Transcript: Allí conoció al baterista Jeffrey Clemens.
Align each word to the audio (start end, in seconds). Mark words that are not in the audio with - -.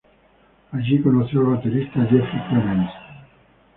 Allí 0.71 0.99
conoció 0.99 1.41
al 1.41 1.57
baterista 1.57 1.99
Jeffrey 2.05 2.41
Clemens. 2.49 2.89